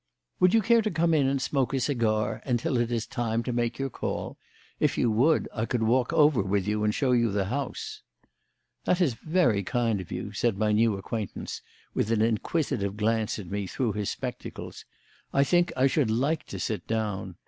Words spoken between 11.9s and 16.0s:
with an inquisitive glance at me through his spectacles. "I think I